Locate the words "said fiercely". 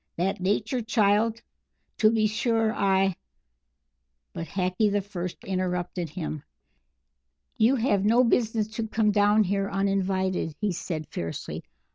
10.71-11.63